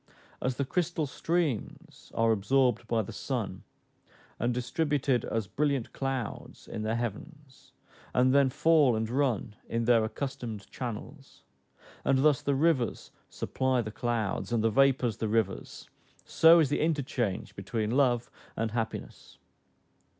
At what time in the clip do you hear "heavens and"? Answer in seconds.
6.95-8.33